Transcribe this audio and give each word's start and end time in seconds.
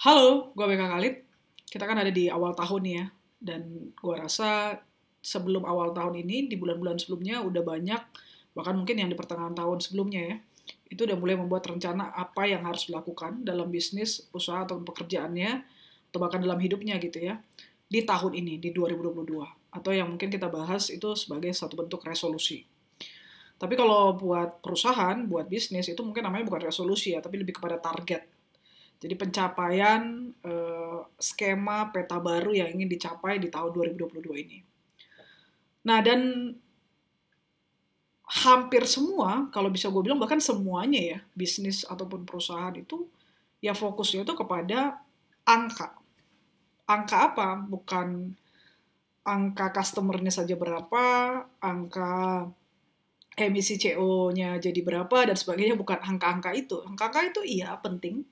Halo, 0.00 0.56
gue 0.56 0.64
BK 0.64 0.80
Khalid. 0.80 1.14
Kita 1.68 1.84
kan 1.84 2.00
ada 2.00 2.08
di 2.08 2.32
awal 2.32 2.56
tahun 2.56 2.82
ya. 2.88 3.04
Dan 3.36 3.92
gue 3.92 4.14
rasa 4.16 4.80
sebelum 5.20 5.68
awal 5.68 5.92
tahun 5.92 6.24
ini, 6.24 6.48
di 6.48 6.56
bulan-bulan 6.56 6.96
sebelumnya 6.96 7.44
udah 7.44 7.60
banyak, 7.60 8.00
bahkan 8.56 8.80
mungkin 8.80 8.96
yang 8.96 9.12
di 9.12 9.16
pertengahan 9.20 9.52
tahun 9.52 9.76
sebelumnya 9.84 10.22
ya, 10.24 10.36
itu 10.88 11.04
udah 11.04 11.20
mulai 11.20 11.36
membuat 11.36 11.68
rencana 11.68 12.16
apa 12.16 12.48
yang 12.48 12.64
harus 12.64 12.88
dilakukan 12.88 13.44
dalam 13.44 13.68
bisnis, 13.68 14.24
usaha, 14.32 14.64
atau 14.64 14.80
pekerjaannya, 14.80 15.68
atau 16.08 16.16
bahkan 16.16 16.40
dalam 16.40 16.56
hidupnya 16.56 16.96
gitu 16.96 17.20
ya, 17.20 17.36
di 17.84 18.00
tahun 18.00 18.40
ini, 18.40 18.56
di 18.56 18.72
2022. 18.72 19.20
Atau 19.68 19.92
yang 19.92 20.16
mungkin 20.16 20.32
kita 20.32 20.48
bahas 20.48 20.88
itu 20.88 21.12
sebagai 21.12 21.52
satu 21.52 21.76
bentuk 21.76 22.00
resolusi. 22.08 22.64
Tapi 23.60 23.76
kalau 23.76 24.16
buat 24.16 24.64
perusahaan, 24.64 25.20
buat 25.28 25.44
bisnis, 25.44 25.92
itu 25.92 26.00
mungkin 26.00 26.24
namanya 26.24 26.48
bukan 26.48 26.72
resolusi 26.72 27.12
ya, 27.12 27.20
tapi 27.20 27.36
lebih 27.36 27.60
kepada 27.60 27.76
target 27.76 28.39
jadi 29.00 29.16
pencapaian 29.16 30.28
uh, 30.44 31.08
skema 31.16 31.88
peta 31.88 32.20
baru 32.20 32.52
yang 32.52 32.68
ingin 32.76 32.88
dicapai 32.92 33.40
di 33.40 33.48
tahun 33.48 33.72
2022 33.96 34.44
ini. 34.44 34.60
Nah, 35.88 36.04
dan 36.04 36.52
hampir 38.44 38.84
semua, 38.84 39.48
kalau 39.48 39.72
bisa 39.72 39.88
gue 39.88 40.04
bilang 40.04 40.20
bahkan 40.20 40.38
semuanya 40.38 41.00
ya, 41.00 41.18
bisnis 41.32 41.88
ataupun 41.88 42.28
perusahaan 42.28 42.76
itu 42.76 43.08
ya 43.64 43.72
fokusnya 43.72 44.28
itu 44.28 44.36
kepada 44.36 45.00
angka. 45.48 45.96
Angka 46.84 47.16
apa? 47.32 47.48
Bukan 47.56 48.36
angka 49.24 49.72
customernya 49.72 50.28
saja 50.28 50.60
berapa, 50.60 51.04
angka 51.64 52.44
emisi 53.40 53.80
CO-nya 53.80 54.60
jadi 54.60 54.80
berapa, 54.84 55.24
dan 55.24 55.36
sebagainya, 55.38 55.72
bukan 55.80 55.96
angka-angka 55.96 56.52
itu. 56.52 56.76
Angka-angka 56.84 57.20
itu 57.32 57.40
iya 57.46 57.72
penting, 57.80 58.28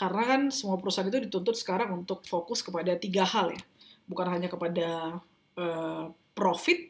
karena 0.00 0.22
kan 0.24 0.40
semua 0.48 0.80
perusahaan 0.80 1.12
itu 1.12 1.28
dituntut 1.28 1.52
sekarang 1.52 1.92
untuk 1.92 2.24
fokus 2.24 2.64
kepada 2.64 2.96
tiga 2.96 3.28
hal 3.28 3.52
ya. 3.52 3.60
Bukan 4.08 4.32
hanya 4.32 4.48
kepada 4.48 5.20
uh, 5.60 6.08
profit 6.32 6.88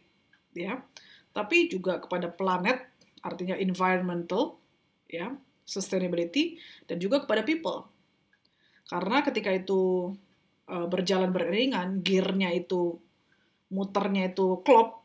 ya, 0.54 0.78
tapi 1.34 1.66
juga 1.66 1.98
kepada 1.98 2.30
planet, 2.30 2.78
artinya 3.18 3.58
environmental 3.58 4.62
ya, 5.10 5.34
sustainability 5.66 6.62
dan 6.86 7.02
juga 7.02 7.26
kepada 7.26 7.42
people. 7.42 7.90
Karena 8.86 9.26
ketika 9.26 9.50
itu 9.50 10.14
uh, 10.70 10.86
berjalan 10.86 11.34
beriringan, 11.34 12.06
gearnya 12.06 12.54
itu 12.54 12.94
muternya 13.74 14.30
itu 14.30 14.62
klop, 14.62 15.02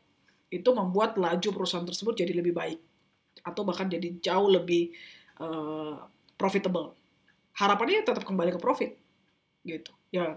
itu 0.54 0.70
membuat 0.70 1.18
laju 1.18 1.48
perusahaan 1.50 1.82
tersebut 1.82 2.22
jadi 2.22 2.38
lebih 2.38 2.54
baik 2.54 2.78
atau 3.42 3.66
bahkan 3.66 3.90
jadi 3.90 4.14
jauh 4.22 4.46
lebih 4.46 4.94
uh, 5.42 6.06
profitable 6.38 6.94
harapannya 7.56 8.04
tetap 8.04 8.22
kembali 8.22 8.56
ke 8.56 8.60
profit 8.60 8.92
gitu. 9.64 9.92
Ya 10.12 10.36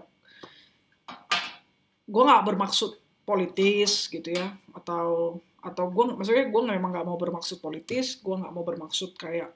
gue 2.10 2.22
nggak 2.26 2.42
bermaksud 2.42 2.98
politis 3.22 4.10
gitu 4.10 4.34
ya 4.34 4.50
atau 4.74 5.38
atau 5.62 5.84
gue 5.92 6.18
maksudnya 6.18 6.50
gue 6.50 6.62
memang 6.66 6.90
nggak 6.90 7.06
mau 7.06 7.14
bermaksud 7.14 7.62
politis 7.62 8.18
gue 8.18 8.34
nggak 8.34 8.50
mau 8.50 8.66
bermaksud 8.66 9.14
kayak 9.14 9.54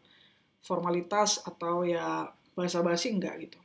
formalitas 0.62 1.42
atau 1.42 1.82
ya 1.82 2.30
bahasa 2.54 2.84
basi 2.84 3.10
enggak 3.10 3.48
gitu. 3.48 3.58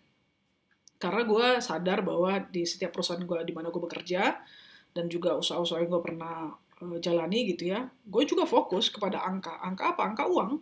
Karena 1.00 1.24
gue 1.24 1.48
sadar 1.64 2.04
bahwa 2.04 2.44
di 2.44 2.68
setiap 2.68 2.92
perusahaan 2.92 3.22
gue 3.24 3.40
di 3.46 3.54
mana 3.56 3.72
gue 3.72 3.80
bekerja 3.80 4.36
dan 4.92 5.06
juga 5.08 5.38
usaha-usaha 5.38 5.80
yang 5.80 5.92
gue 5.94 6.04
pernah 6.04 6.50
uh, 6.82 6.98
jalani 7.00 7.54
gitu 7.54 7.72
ya 7.72 7.86
gue 7.86 8.24
juga 8.26 8.48
fokus 8.48 8.90
kepada 8.90 9.22
angka. 9.22 9.60
Angka 9.60 9.96
apa? 9.96 10.02
Angka 10.08 10.24
uang. 10.28 10.60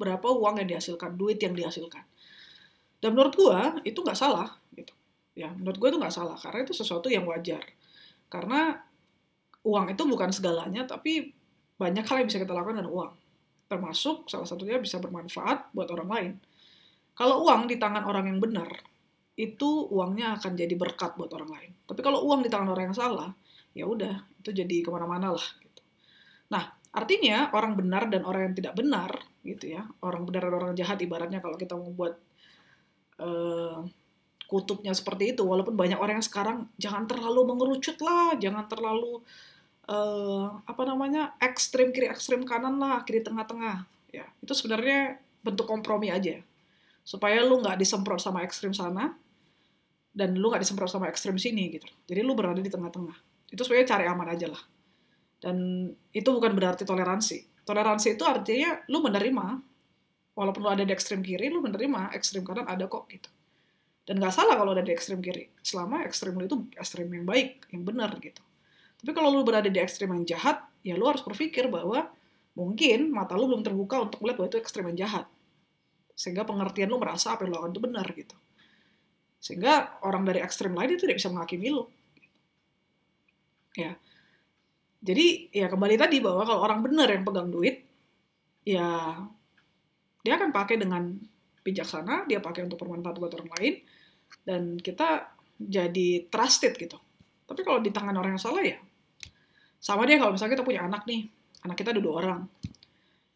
Berapa 0.00 0.28
uang 0.32 0.60
yang 0.64 0.68
dihasilkan? 0.76 1.14
Duit 1.14 1.38
yang 1.38 1.54
dihasilkan 1.54 2.02
dan 3.00 3.12
menurut 3.12 3.34
gue 3.36 3.58
itu 3.88 3.98
nggak 4.00 4.18
salah 4.18 4.56
gitu. 4.72 4.92
Ya, 5.36 5.52
menurut 5.52 5.76
gue 5.76 5.88
itu 5.92 5.98
nggak 6.00 6.14
salah 6.14 6.36
karena 6.40 6.64
itu 6.64 6.72
sesuatu 6.72 7.12
yang 7.12 7.28
wajar. 7.28 7.60
Karena 8.26 8.74
uang 9.66 9.92
itu 9.92 10.02
bukan 10.08 10.30
segalanya, 10.32 10.88
tapi 10.88 11.30
banyak 11.76 12.04
hal 12.08 12.16
yang 12.24 12.28
bisa 12.28 12.40
kita 12.40 12.56
lakukan 12.56 12.80
dengan 12.80 12.92
uang. 12.92 13.12
Termasuk 13.66 14.30
salah 14.30 14.48
satunya 14.48 14.80
bisa 14.80 14.96
bermanfaat 15.02 15.74
buat 15.76 15.90
orang 15.92 16.08
lain. 16.08 16.32
Kalau 17.16 17.44
uang 17.48 17.68
di 17.68 17.76
tangan 17.76 18.04
orang 18.08 18.32
yang 18.32 18.40
benar, 18.40 18.70
itu 19.36 19.88
uangnya 19.92 20.40
akan 20.40 20.52
jadi 20.56 20.74
berkat 20.76 21.16
buat 21.20 21.28
orang 21.36 21.50
lain. 21.52 21.70
Tapi 21.84 22.00
kalau 22.00 22.24
uang 22.24 22.40
di 22.40 22.48
tangan 22.48 22.72
orang 22.72 22.92
yang 22.92 22.96
salah, 22.96 23.30
ya 23.76 23.84
udah 23.84 24.24
itu 24.40 24.50
jadi 24.56 24.76
ke 24.80 24.88
mana-mana 24.88 25.36
lah. 25.36 25.46
Gitu. 25.60 25.82
Nah, 26.52 26.72
artinya 26.96 27.52
orang 27.52 27.76
benar 27.76 28.08
dan 28.08 28.24
orang 28.24 28.52
yang 28.52 28.54
tidak 28.56 28.74
benar, 28.76 29.10
gitu 29.44 29.76
ya, 29.76 29.84
orang 30.00 30.24
benar 30.24 30.48
dan 30.48 30.54
orang 30.56 30.72
jahat 30.72 30.96
ibaratnya 31.04 31.44
kalau 31.44 31.60
kita 31.60 31.76
mau 31.76 31.92
buat 31.92 32.16
uh, 33.20 33.84
kutubnya 34.46 34.94
seperti 34.94 35.34
itu. 35.34 35.42
Walaupun 35.42 35.74
banyak 35.74 35.98
orang 35.98 36.22
yang 36.22 36.26
sekarang 36.26 36.58
jangan 36.78 37.04
terlalu 37.10 37.40
mengerucut 37.54 37.98
lah 38.00 38.38
jangan 38.38 38.64
terlalu 38.70 39.20
uh, 39.90 40.62
apa 40.66 40.82
namanya 40.86 41.34
ekstrim 41.42 41.90
kiri 41.90 42.10
ekstrim 42.10 42.46
kanan 42.46 42.78
lah 42.78 43.02
kiri 43.02 43.22
tengah-tengah. 43.22 43.86
Ya 44.14 44.26
itu 44.40 44.52
sebenarnya 44.54 45.18
bentuk 45.42 45.66
kompromi 45.66 46.10
aja. 46.10 46.40
Supaya 47.06 47.42
lu 47.46 47.62
nggak 47.62 47.78
disemprot 47.78 48.18
sama 48.18 48.42
ekstrim 48.42 48.74
sana 48.74 49.14
dan 50.16 50.32
lu 50.34 50.48
nggak 50.48 50.64
disemprot 50.64 50.90
sama 50.90 51.06
ekstrim 51.12 51.36
sini 51.36 51.76
gitu. 51.76 51.86
Jadi 52.08 52.20
lu 52.24 52.32
berada 52.32 52.58
di 52.58 52.70
tengah-tengah. 52.70 53.14
Itu 53.52 53.62
sebenarnya 53.62 53.88
cari 53.94 54.04
aman 54.08 54.28
aja 54.32 54.46
lah. 54.50 54.62
Dan 55.36 55.86
itu 56.10 56.28
bukan 56.32 56.56
berarti 56.56 56.82
toleransi. 56.82 57.62
Toleransi 57.62 58.16
itu 58.16 58.24
artinya 58.24 58.80
lu 58.90 59.04
menerima 59.04 59.75
walaupun 60.36 60.60
lo 60.62 60.70
ada 60.70 60.84
di 60.84 60.92
ekstrem 60.92 61.24
kiri 61.24 61.48
lo 61.48 61.64
menerima 61.64 62.12
ekstrem 62.12 62.44
kanan 62.44 62.68
ada 62.68 62.84
kok 62.86 63.08
gitu. 63.08 63.32
Dan 64.06 64.22
nggak 64.22 64.34
salah 64.36 64.54
kalau 64.54 64.76
ada 64.76 64.84
di 64.84 64.92
ekstrem 64.92 65.18
kiri. 65.18 65.48
Selama 65.64 66.04
ekstrem 66.04 66.36
lo 66.36 66.44
itu 66.44 66.56
ekstrem 66.76 67.08
yang 67.08 67.24
baik 67.24 67.66
yang 67.72 67.82
benar 67.82 68.12
gitu. 68.20 68.44
Tapi 69.00 69.10
kalau 69.16 69.32
lo 69.32 69.42
berada 69.42 69.66
di 69.66 69.80
ekstrem 69.80 70.12
yang 70.12 70.28
jahat 70.28 70.62
ya 70.84 70.94
lo 70.94 71.08
harus 71.08 71.24
berpikir 71.24 71.66
bahwa 71.72 72.06
mungkin 72.54 73.10
mata 73.10 73.34
lo 73.34 73.48
belum 73.48 73.64
terbuka 73.64 74.06
untuk 74.06 74.22
melihat 74.22 74.44
bahwa 74.44 74.48
itu 74.52 74.58
ekstrem 74.60 74.84
yang 74.92 75.08
jahat. 75.08 75.26
Sehingga 76.12 76.44
pengertian 76.44 76.92
lo 76.92 77.00
merasa 77.00 77.34
apa 77.34 77.48
yang 77.48 77.56
lo 77.56 77.64
lakukan 77.64 77.72
itu 77.72 77.82
benar 77.82 78.06
gitu. 78.12 78.36
Sehingga 79.40 79.98
orang 80.04 80.22
dari 80.28 80.44
ekstrem 80.44 80.76
lain 80.76 80.94
itu 80.94 81.08
tidak 81.08 81.16
bisa 81.18 81.32
menghakimi 81.32 81.72
lo 81.72 81.88
ya. 83.76 83.92
Jadi 85.06 85.52
ya 85.52 85.68
kembali 85.68 85.96
tadi 86.00 86.18
bahwa 86.24 86.42
kalau 86.42 86.60
orang 86.64 86.80
benar 86.82 87.08
yang 87.12 87.22
pegang 87.22 87.52
duit 87.52 87.84
ya 88.66 89.14
dia 90.26 90.34
akan 90.34 90.50
pakai 90.50 90.82
dengan 90.82 91.14
bijaksana, 91.62 92.26
dia 92.26 92.42
pakai 92.42 92.66
untuk 92.66 92.82
bermanfaat 92.82 93.22
buat 93.22 93.32
orang 93.38 93.50
lain, 93.58 93.74
dan 94.42 94.74
kita 94.82 95.30
jadi 95.54 96.26
trusted 96.26 96.74
gitu. 96.74 96.98
Tapi 97.46 97.62
kalau 97.62 97.78
di 97.78 97.94
tangan 97.94 98.18
orang 98.18 98.34
yang 98.34 98.42
salah 98.42 98.66
ya, 98.66 98.78
sama 99.78 100.02
dia 100.02 100.18
kalau 100.18 100.34
misalnya 100.34 100.58
kita 100.58 100.66
punya 100.66 100.82
anak 100.82 101.06
nih, 101.06 101.30
anak 101.62 101.78
kita 101.78 101.94
ada 101.94 102.02
dua 102.02 102.14
orang. 102.18 102.40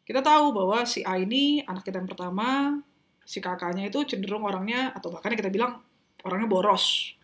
Kita 0.03 0.19
tahu 0.19 0.50
bahwa 0.50 0.83
si 0.83 1.06
A 1.06 1.23
ini 1.23 1.62
anak 1.62 1.87
kita 1.87 2.03
yang 2.03 2.11
pertama, 2.11 2.75
si 3.23 3.39
kakaknya 3.39 3.87
itu 3.87 4.03
cenderung 4.03 4.43
orangnya, 4.43 4.91
atau 4.91 5.15
bahkan 5.15 5.31
kita 5.39 5.47
bilang 5.47 5.79
orangnya 6.27 6.50
boros. 6.50 7.15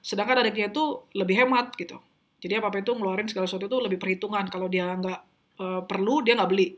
Sedangkan 0.00 0.40
adiknya 0.40 0.72
itu 0.72 1.04
lebih 1.12 1.44
hemat 1.44 1.76
gitu. 1.76 2.00
Jadi 2.40 2.56
apa-apa 2.56 2.80
itu 2.80 2.96
ngeluarin 2.96 3.28
segala 3.28 3.44
sesuatu 3.44 3.68
itu 3.68 3.78
lebih 3.84 4.00
perhitungan. 4.00 4.48
Kalau 4.48 4.72
dia 4.72 4.88
nggak 4.96 5.20
e, 5.60 5.66
perlu, 5.84 6.24
dia 6.24 6.32
nggak 6.40 6.48
beli. 6.48 6.72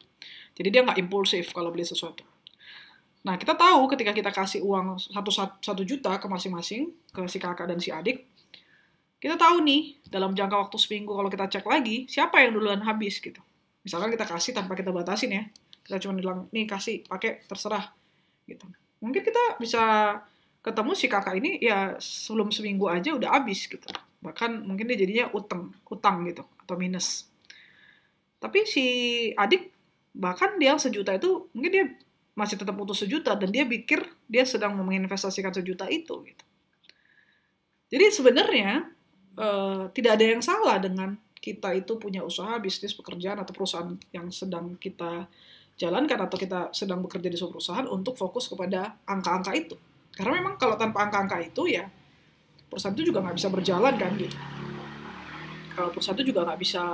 Jadi 0.58 0.68
dia 0.74 0.82
nggak 0.82 0.98
impulsif 0.98 1.54
kalau 1.54 1.70
beli 1.70 1.86
sesuatu. 1.86 2.26
Nah, 3.22 3.38
kita 3.38 3.54
tahu 3.54 3.86
ketika 3.94 4.10
kita 4.10 4.30
kasih 4.34 4.66
uang 4.66 4.98
satu, 4.98 5.30
satu 5.62 5.82
juta 5.86 6.18
ke 6.18 6.26
masing-masing, 6.26 6.90
ke 7.14 7.22
si 7.30 7.38
kakak 7.38 7.70
dan 7.70 7.78
si 7.78 7.94
adik, 7.94 8.26
kita 9.22 9.38
tahu 9.38 9.62
nih, 9.62 10.02
dalam 10.10 10.34
jangka 10.34 10.66
waktu 10.66 10.76
seminggu 10.82 11.14
kalau 11.14 11.30
kita 11.30 11.46
cek 11.46 11.62
lagi, 11.62 12.10
siapa 12.10 12.42
yang 12.42 12.58
duluan 12.58 12.82
habis 12.82 13.22
gitu. 13.22 13.38
Misalkan 13.86 14.10
kita 14.10 14.26
kasih 14.26 14.50
tanpa 14.50 14.74
kita 14.74 14.90
batasin 14.90 15.30
ya. 15.30 15.42
Kita 15.86 16.02
cuma 16.02 16.18
bilang, 16.18 16.50
nih 16.50 16.66
kasih, 16.66 17.06
pakai, 17.06 17.46
terserah. 17.46 17.94
gitu. 18.50 18.66
Mungkin 18.98 19.22
kita 19.22 19.62
bisa 19.62 19.82
ketemu 20.62 20.92
si 20.98 21.06
kakak 21.06 21.38
ini 21.38 21.62
ya 21.62 21.94
sebelum 22.02 22.50
seminggu 22.50 22.90
aja 22.90 23.14
udah 23.14 23.38
habis 23.38 23.70
gitu. 23.70 23.86
Bahkan 24.22 24.66
mungkin 24.66 24.90
dia 24.90 24.98
jadinya 24.98 25.30
utang, 25.30 25.70
utang 25.86 26.26
gitu, 26.26 26.42
atau 26.42 26.74
minus. 26.74 27.30
Tapi 28.42 28.66
si 28.66 28.86
adik, 29.38 29.70
bahkan 30.10 30.58
dia 30.58 30.74
sejuta 30.78 31.14
itu, 31.14 31.46
mungkin 31.54 31.70
dia 31.70 31.86
masih 32.32 32.56
tetap 32.56 32.72
butuh 32.72 32.96
sejuta 32.96 33.36
dan 33.36 33.52
dia 33.52 33.68
pikir 33.68 34.00
dia 34.24 34.44
sedang 34.48 34.72
menginvestasikan 34.80 35.52
sejuta 35.52 35.84
itu 35.92 36.24
gitu. 36.24 36.44
Jadi 37.92 38.04
sebenarnya 38.08 38.88
uh, 39.36 39.92
tidak 39.92 40.16
ada 40.16 40.24
yang 40.24 40.40
salah 40.40 40.80
dengan 40.80 41.12
kita 41.42 41.74
itu 41.76 41.98
punya 41.98 42.24
usaha, 42.24 42.56
bisnis, 42.56 42.96
pekerjaan 42.96 43.42
atau 43.42 43.52
perusahaan 43.52 43.92
yang 44.14 44.32
sedang 44.32 44.80
kita 44.80 45.28
jalankan 45.76 46.24
atau 46.24 46.36
kita 46.38 46.70
sedang 46.72 47.02
bekerja 47.02 47.28
di 47.28 47.36
sebuah 47.36 47.52
perusahaan 47.58 47.86
untuk 47.90 48.14
fokus 48.16 48.48
kepada 48.48 48.96
angka-angka 49.04 49.52
itu. 49.52 49.76
Karena 50.14 50.40
memang 50.40 50.54
kalau 50.56 50.78
tanpa 50.78 51.04
angka-angka 51.04 51.42
itu 51.42 51.68
ya 51.68 51.84
perusahaan 52.70 52.96
itu 52.96 53.12
juga 53.12 53.20
nggak 53.26 53.36
bisa 53.36 53.48
berjalan 53.52 53.94
kan 53.98 54.12
gitu. 54.16 54.38
Kalau 55.76 55.88
perusahaan 55.92 56.16
itu 56.16 56.26
juga 56.32 56.40
nggak 56.48 56.60
bisa 56.62 56.84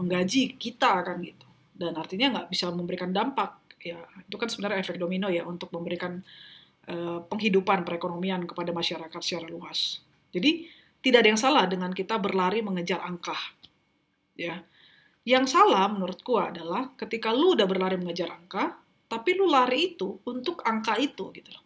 menggaji 0.00 0.42
kita 0.56 0.92
kan 1.04 1.16
gitu. 1.20 1.46
Dan 1.72 1.92
artinya 1.98 2.26
nggak 2.38 2.48
bisa 2.48 2.70
memberikan 2.70 3.10
dampak 3.10 3.61
ya 3.82 3.98
itu 4.22 4.36
kan 4.38 4.46
sebenarnya 4.46 4.78
efek 4.80 4.96
domino 4.96 5.26
ya 5.26 5.42
untuk 5.42 5.74
memberikan 5.74 6.22
uh, 6.86 7.18
penghidupan 7.26 7.82
perekonomian 7.82 8.46
kepada 8.46 8.70
masyarakat 8.70 9.20
secara 9.20 9.50
luas. 9.50 10.00
Jadi 10.30 10.70
tidak 11.02 11.26
ada 11.26 11.28
yang 11.34 11.40
salah 11.40 11.64
dengan 11.66 11.90
kita 11.90 12.16
berlari 12.22 12.62
mengejar 12.62 13.02
angka. 13.02 13.34
Ya. 14.38 14.62
Yang 15.22 15.54
salah 15.54 15.86
menurut 15.90 16.22
gua 16.22 16.50
adalah 16.50 16.94
ketika 16.98 17.30
lu 17.34 17.54
udah 17.58 17.66
berlari 17.66 17.98
mengejar 17.98 18.30
angka, 18.30 18.78
tapi 19.06 19.34
lu 19.34 19.50
lari 19.50 19.94
itu 19.94 20.18
untuk 20.26 20.62
angka 20.62 20.98
itu 20.98 21.30
gitu 21.34 21.50
loh. 21.50 21.62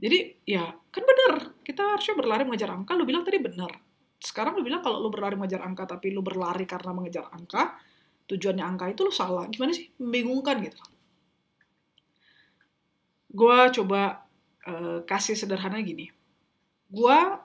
Jadi 0.00 0.48
ya 0.48 0.64
kan 0.72 1.04
bener, 1.04 1.60
kita 1.60 1.94
harusnya 1.94 2.16
berlari 2.16 2.42
mengejar 2.48 2.72
angka, 2.72 2.96
lu 2.96 3.04
bilang 3.04 3.22
tadi 3.22 3.36
bener. 3.36 3.70
Sekarang 4.16 4.56
lu 4.56 4.64
bilang 4.64 4.80
kalau 4.80 4.98
lu 4.98 5.12
berlari 5.12 5.36
mengejar 5.36 5.60
angka 5.60 5.84
tapi 5.84 6.10
lu 6.10 6.24
berlari 6.24 6.64
karena 6.64 6.96
mengejar 6.96 7.28
angka, 7.28 7.76
tujuannya 8.30 8.62
angka 8.62 8.86
itu 8.94 9.02
lu 9.02 9.10
salah. 9.10 9.50
Gimana 9.50 9.74
sih? 9.74 9.90
Membingungkan 9.98 10.62
gitu. 10.62 10.78
Gua 13.30 13.70
coba 13.74 14.22
uh, 14.70 15.02
kasih 15.02 15.34
sederhana 15.34 15.82
gini. 15.82 16.06
Gua 16.86 17.42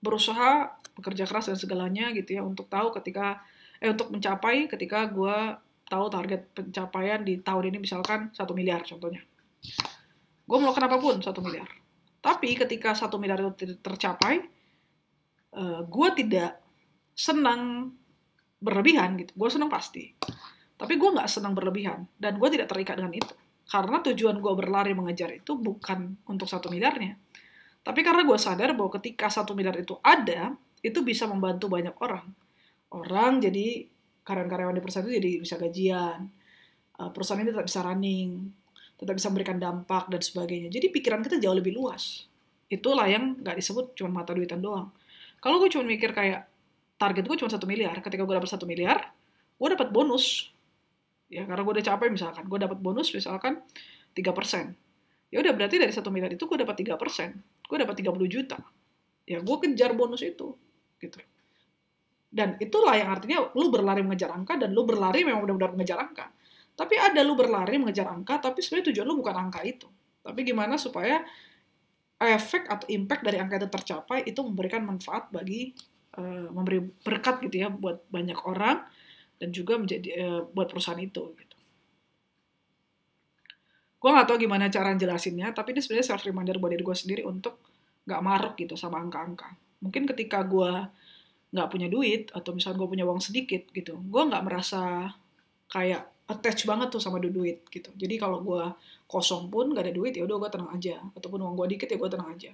berusaha 0.00 0.78
bekerja 0.98 1.26
keras 1.26 1.50
dan 1.50 1.58
segalanya 1.58 2.10
gitu 2.10 2.38
ya 2.38 2.42
untuk 2.42 2.66
tahu 2.66 2.90
ketika 2.90 3.42
eh 3.78 3.90
untuk 3.94 4.10
mencapai 4.10 4.66
ketika 4.66 5.06
gue 5.06 5.36
tahu 5.86 6.06
target 6.10 6.50
pencapaian 6.50 7.22
di 7.22 7.38
tahun 7.38 7.70
ini 7.70 7.78
misalkan 7.78 8.34
satu 8.34 8.50
miliar 8.50 8.82
contohnya 8.82 9.22
gue 10.42 10.58
melakukan 10.58 10.90
apa 10.90 10.98
pun 10.98 11.16
satu 11.22 11.38
miliar 11.38 11.70
tapi 12.18 12.58
ketika 12.58 12.98
satu 12.98 13.14
miliar 13.22 13.38
itu 13.38 13.78
tercapai 13.78 14.42
uh, 15.54 15.62
eh, 15.62 15.80
gue 15.86 16.08
tidak 16.18 16.58
senang 17.14 17.94
berlebihan 18.58 19.18
gitu 19.18 19.32
gue 19.34 19.48
senang 19.50 19.70
pasti 19.70 20.14
tapi 20.78 20.94
gue 20.94 21.10
nggak 21.10 21.28
senang 21.30 21.54
berlebihan 21.54 22.06
dan 22.18 22.38
gue 22.38 22.48
tidak 22.50 22.70
terikat 22.70 22.98
dengan 22.98 23.14
itu 23.14 23.34
karena 23.68 24.00
tujuan 24.10 24.36
gue 24.40 24.52
berlari 24.54 24.92
mengejar 24.94 25.30
itu 25.34 25.58
bukan 25.58 26.18
untuk 26.26 26.46
satu 26.46 26.70
miliarnya 26.70 27.18
tapi 27.82 28.02
karena 28.02 28.26
gue 28.26 28.38
sadar 28.38 28.74
bahwa 28.74 28.90
ketika 28.98 29.30
satu 29.30 29.54
miliar 29.54 29.78
itu 29.78 29.96
ada 30.02 30.54
itu 30.82 31.02
bisa 31.02 31.26
membantu 31.26 31.70
banyak 31.70 31.94
orang 31.98 32.26
orang 32.94 33.42
jadi 33.42 33.86
karyawan-karyawan 34.22 34.76
di 34.76 34.82
perusahaan 34.82 35.06
itu 35.08 35.14
jadi 35.18 35.30
bisa 35.40 35.54
gajian 35.56 36.18
uh, 37.00 37.10
perusahaan 37.10 37.40
ini 37.42 37.50
tetap 37.50 37.66
bisa 37.66 37.80
running 37.82 38.30
tetap 38.98 39.14
bisa 39.14 39.30
memberikan 39.30 39.62
dampak 39.62 40.10
dan 40.10 40.18
sebagainya. 40.18 40.68
Jadi 40.74 40.90
pikiran 40.90 41.22
kita 41.22 41.38
jauh 41.38 41.54
lebih 41.54 41.78
luas. 41.78 42.26
Itulah 42.66 43.06
yang 43.06 43.38
nggak 43.38 43.56
disebut 43.56 43.94
cuma 43.94 44.20
mata 44.20 44.34
duitan 44.34 44.58
doang. 44.58 44.90
Kalau 45.38 45.62
gue 45.62 45.70
cuma 45.70 45.86
mikir 45.86 46.10
kayak 46.10 46.50
target 46.98 47.24
gue 47.24 47.36
cuma 47.38 47.50
satu 47.50 47.64
miliar, 47.64 47.94
ketika 48.02 48.26
gue 48.26 48.34
dapat 48.34 48.50
satu 48.50 48.66
miliar, 48.66 49.14
gue 49.56 49.68
dapat 49.72 49.88
bonus. 49.94 50.50
Ya 51.30 51.46
karena 51.46 51.62
gue 51.62 51.72
udah 51.78 51.86
capek 51.86 52.08
misalkan, 52.10 52.44
gue 52.50 52.58
dapat 52.58 52.78
bonus 52.82 53.14
misalkan 53.14 53.62
tiga 54.12 54.34
persen. 54.34 54.74
Ya 55.30 55.40
udah 55.44 55.52
berarti 55.54 55.78
dari 55.78 55.92
satu 55.92 56.10
miliar 56.10 56.32
itu 56.32 56.44
gue 56.44 56.58
dapat 56.58 56.76
tiga 56.82 56.98
persen, 56.98 57.38
gue 57.68 57.76
dapat 57.78 57.94
30 58.00 58.16
juta. 58.26 58.58
Ya 59.28 59.44
gue 59.44 59.56
kejar 59.60 59.92
bonus 59.92 60.24
itu, 60.24 60.56
gitu. 60.98 61.18
Dan 62.28 62.56
itulah 62.60 62.96
yang 62.96 63.12
artinya 63.12 63.48
lu 63.56 63.68
berlari 63.72 64.04
mengejar 64.04 64.32
angka 64.32 64.56
dan 64.56 64.72
lu 64.72 64.84
berlari 64.88 65.24
memang 65.24 65.44
benar-benar 65.44 65.72
mengejar 65.76 66.00
angka 66.00 66.28
tapi 66.78 66.94
ada 66.94 67.26
lu 67.26 67.34
berlari 67.34 67.74
mengejar 67.74 68.06
angka, 68.06 68.38
tapi 68.38 68.62
sebenarnya 68.62 68.94
tujuan 68.94 69.06
lu 69.10 69.18
bukan 69.18 69.34
angka 69.34 69.66
itu. 69.66 69.90
Tapi 70.22 70.46
gimana 70.46 70.78
supaya 70.78 71.26
efek 72.22 72.70
atau 72.70 72.86
impact 72.86 73.26
dari 73.26 73.42
angka 73.42 73.58
itu 73.58 73.66
tercapai 73.66 74.22
itu 74.30 74.38
memberikan 74.46 74.86
manfaat 74.86 75.26
bagi 75.34 75.74
uh, 76.18 76.50
memberi 76.50 76.82
berkat 76.82 77.38
gitu 77.46 77.62
ya 77.62 77.68
buat 77.70 78.02
banyak 78.10 78.38
orang 78.42 78.82
dan 79.38 79.54
juga 79.54 79.78
menjadi 79.78 80.08
uh, 80.18 80.40
buat 80.50 80.66
perusahaan 80.66 80.98
itu 80.98 81.22
gitu. 81.38 81.56
Gue 83.98 84.10
gak 84.14 84.30
tau 84.30 84.38
gimana 84.38 84.70
cara 84.70 84.94
jelasinnya, 84.94 85.50
tapi 85.50 85.74
ini 85.74 85.82
sebenarnya 85.82 86.14
self 86.14 86.22
reminder 86.22 86.58
buat 86.62 86.70
diri 86.70 86.86
gue 86.86 86.96
sendiri 86.98 87.22
untuk 87.26 87.58
gak 88.06 88.22
maruk 88.22 88.54
gitu 88.58 88.78
sama 88.78 89.02
angka-angka. 89.02 89.54
Mungkin 89.82 90.06
ketika 90.10 90.42
gue 90.42 90.70
nggak 91.48 91.68
punya 91.72 91.88
duit 91.88 92.28
atau 92.36 92.52
misalnya 92.52 92.76
gue 92.76 92.88
punya 92.92 93.04
uang 93.08 93.24
sedikit 93.24 93.72
gitu, 93.72 93.96
gue 93.96 94.22
nggak 94.28 94.44
merasa 94.44 95.08
kayak 95.72 96.04
attach 96.28 96.68
banget 96.68 96.92
tuh 96.92 97.00
sama 97.00 97.16
duit 97.16 97.64
gitu. 97.72 97.88
Jadi 97.96 98.20
kalau 98.20 98.44
gue 98.44 98.68
kosong 99.08 99.48
pun 99.48 99.72
gak 99.72 99.88
ada 99.88 99.94
duit 99.96 100.12
ya 100.12 100.28
udah 100.28 100.36
gue 100.44 100.50
tenang 100.52 100.70
aja. 100.76 101.00
Ataupun 101.16 101.40
uang 101.40 101.56
gue 101.56 101.66
dikit 101.74 101.88
ya 101.88 101.96
gue 101.96 102.10
tenang 102.12 102.30
aja. 102.36 102.52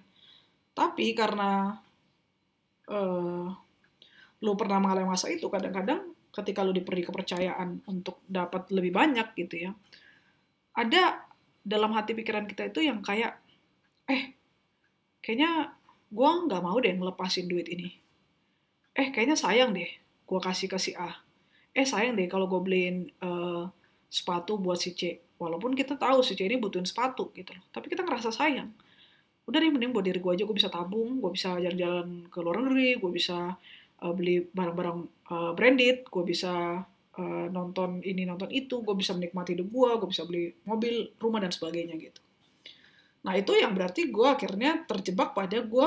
Tapi 0.75 1.11
karena 1.13 1.75
uh, 2.91 3.49
lu 4.45 4.53
pernah 4.59 4.79
mengalami 4.81 5.15
masa 5.15 5.31
itu, 5.33 5.47
kadang-kadang 5.49 6.13
ketika 6.35 6.67
lu 6.67 6.75
diberi 6.75 7.07
kepercayaan 7.07 7.87
untuk 7.87 8.21
dapat 8.27 8.69
lebih 8.75 8.91
banyak 8.91 9.33
gitu 9.39 9.69
ya, 9.69 9.71
ada 10.75 11.25
dalam 11.65 11.95
hati 11.95 12.13
pikiran 12.13 12.45
kita 12.45 12.69
itu 12.69 12.85
yang 12.85 13.01
kayak, 13.01 13.41
eh, 14.11 14.37
kayaknya 15.23 15.73
gue 16.11 16.31
nggak 16.51 16.63
mau 16.63 16.77
deh 16.83 16.93
ngelepasin 16.93 17.49
duit 17.49 17.71
ini. 17.71 17.89
Eh, 18.95 19.11
kayaknya 19.11 19.39
sayang 19.39 19.75
deh 19.75 19.89
gue 20.25 20.41
kasih 20.41 20.69
ke 20.69 20.79
si 20.79 20.93
A. 20.95 21.11
Eh 21.75 21.87
sayang 21.87 22.15
deh 22.15 22.27
kalau 22.31 22.47
gue 22.47 22.61
beliin 22.63 23.11
uh, 23.25 23.67
sepatu 24.07 24.61
buat 24.61 24.79
si 24.79 24.95
C. 24.95 25.25
Walaupun 25.35 25.75
kita 25.75 25.99
tahu 25.99 26.23
si 26.23 26.39
C 26.39 26.47
ini 26.47 26.57
butuhin 26.63 26.87
sepatu 26.87 27.35
gitu 27.35 27.51
loh 27.51 27.65
tapi 27.75 27.91
kita 27.91 28.07
ngerasa 28.07 28.31
sayang 28.31 28.71
udah 29.45 29.59
deh 29.61 29.71
mending 29.73 29.93
buat 29.93 30.05
diri 30.05 30.21
gue 30.21 30.33
aja. 30.33 30.45
Gue 30.49 30.57
bisa 30.57 30.73
tabung 30.73 31.21
gue 31.21 31.31
bisa 31.33 31.57
jalan-jalan 31.61 32.29
ke 32.33 32.39
luar 32.41 32.57
negeri 32.65 32.97
gue 32.97 33.11
bisa 33.13 33.55
uh, 34.01 34.13
beli 34.17 34.45
barang-barang 34.49 34.99
uh, 35.31 35.53
branded 35.53 36.09
gue 36.09 36.25
bisa 36.25 36.85
uh, 37.21 37.47
nonton 37.53 38.01
ini 38.05 38.25
nonton 38.25 38.49
itu 38.51 38.81
gue 38.81 38.95
bisa 38.97 39.13
menikmati 39.15 39.55
hidup 39.55 39.69
gue 39.69 39.91
gue 40.01 40.09
bisa 40.09 40.23
beli 40.25 40.53
mobil 40.65 41.13
rumah 41.21 41.41
dan 41.45 41.53
sebagainya 41.53 41.95
gitu. 42.01 42.21
Nah 43.25 43.33
itu 43.37 43.57
yang 43.57 43.73
berarti 43.73 44.13
gue 44.13 44.29
akhirnya 44.29 44.85
terjebak 44.85 45.33
pada 45.33 45.57
gue 45.65 45.87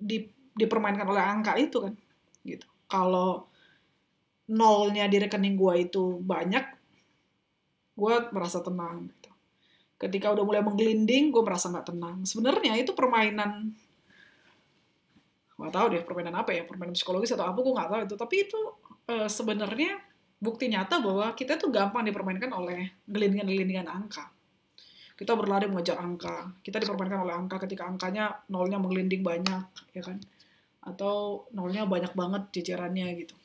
di, 0.00 0.26
dipermainkan 0.56 1.06
oleh 1.06 1.22
angka 1.22 1.54
itu 1.54 1.78
kan 1.86 1.94
gitu. 2.42 2.66
Kalau 2.90 3.46
nolnya 4.50 5.06
di 5.06 5.22
rekening 5.22 5.54
gue 5.54 5.74
itu 5.86 6.18
banyak, 6.18 6.64
gue 7.94 8.14
merasa 8.34 8.58
tenang. 8.58 9.06
Ketika 10.00 10.32
udah 10.32 10.44
mulai 10.48 10.64
menggelinding, 10.64 11.28
gue 11.28 11.42
merasa 11.44 11.68
nggak 11.68 11.92
tenang. 11.92 12.24
Sebenarnya 12.24 12.72
itu 12.80 12.96
permainan, 12.96 13.76
nggak 15.60 15.72
tahu 15.76 15.86
deh 15.92 16.02
permainan 16.08 16.40
apa 16.40 16.56
ya, 16.56 16.64
permainan 16.64 16.96
psikologis 16.96 17.36
atau 17.36 17.44
apa, 17.44 17.60
gue 17.60 17.74
nggak 17.76 17.90
tahu 17.92 18.00
itu. 18.08 18.16
Tapi 18.16 18.34
itu 18.48 18.60
uh, 19.12 19.28
sebenarnya 19.28 20.00
bukti 20.40 20.72
nyata 20.72 21.04
bahwa 21.04 21.36
kita 21.36 21.60
tuh 21.60 21.68
gampang 21.68 22.08
dipermainkan 22.08 22.48
oleh 22.48 23.04
gelindingan-gelindingan 23.04 23.92
angka. 23.92 24.32
Kita 25.20 25.36
berlari 25.36 25.68
mengejar 25.68 26.00
angka, 26.00 26.48
kita 26.64 26.80
dipermainkan 26.80 27.20
oleh 27.20 27.36
angka 27.36 27.60
ketika 27.68 27.84
angkanya 27.84 28.40
nolnya 28.48 28.80
menggelinding 28.80 29.20
banyak, 29.20 29.92
ya 29.92 30.00
kan? 30.00 30.16
Atau 30.80 31.44
nolnya 31.52 31.84
banyak 31.84 32.16
banget 32.16 32.48
jajarannya 32.56 33.04
gitu 33.20 33.36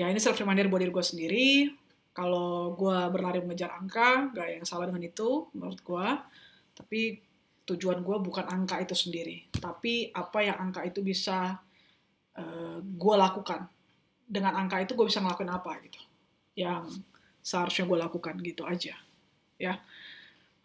ya 0.00 0.08
ini 0.08 0.16
self 0.16 0.40
reminder 0.40 0.72
buat 0.72 0.80
diri 0.80 0.92
gue 0.96 1.04
sendiri 1.04 1.48
kalau 2.10 2.74
gue 2.74 2.98
berlari 3.14 3.40
mengejar 3.40 3.74
angka 3.74 4.34
gak 4.34 4.48
yang 4.60 4.64
salah 4.66 4.90
dengan 4.90 5.06
itu 5.06 5.46
menurut 5.54 5.80
gue 5.80 6.06
tapi 6.74 7.22
tujuan 7.66 8.02
gue 8.02 8.16
bukan 8.18 8.50
angka 8.50 8.82
itu 8.82 8.94
sendiri 8.98 9.46
tapi 9.60 10.10
apa 10.10 10.38
yang 10.42 10.58
angka 10.58 10.82
itu 10.82 11.04
bisa 11.04 11.60
uh, 12.36 12.40
eh, 12.40 12.78
gue 12.82 13.14
lakukan. 13.16 13.66
Dengan 14.30 14.54
angka 14.54 14.78
itu 14.78 14.94
gue 14.94 15.06
bisa 15.10 15.18
ngelakuin 15.18 15.50
apa 15.50 15.72
gitu. 15.82 16.00
Yang 16.54 17.02
seharusnya 17.42 17.84
gue 17.88 17.98
lakukan 17.98 18.34
gitu 18.44 18.62
aja 18.68 18.94
ya. 19.60 19.74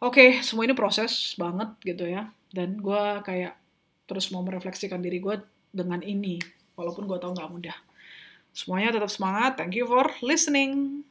Oke 0.03 0.39
okay, 0.39 0.43
semua 0.43 0.67
ini 0.67 0.75
proses 0.75 1.33
banget 1.39 1.73
gitu 1.81 2.05
ya. 2.05 2.29
Dan 2.53 2.77
gue 2.79 3.03
kayak 3.25 3.57
terus 4.05 4.29
mau 4.29 4.45
merefleksikan 4.45 5.01
diri 5.01 5.17
gue 5.17 5.41
dengan 5.73 5.99
ini 6.05 6.37
walaupun 6.77 7.09
gue 7.09 7.17
tau 7.17 7.33
nggak 7.33 7.51
mudah. 7.51 7.77
Semuanya 8.55 8.95
tetap 8.95 9.11
semangat. 9.11 9.57
Thank 9.59 9.75
you 9.75 9.89
for 9.89 10.07
listening. 10.21 11.03